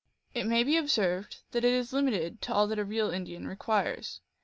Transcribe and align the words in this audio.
It 0.33 0.47
may 0.47 0.63
be 0.63 0.77
observed 0.77 1.41
that 1.51 1.63
it 1.63 1.71
is 1.71 1.93
limited 1.93 2.41
to 2.41 2.53
all 2.55 2.65
that 2.69 2.79
a 2.79 2.83
real 2.83 3.11
Indian 3.11 3.47
requires. 3.47 4.19